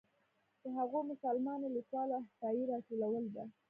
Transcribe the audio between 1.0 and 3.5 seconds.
مسلمانو لیکوالو احصایې راټولول ده.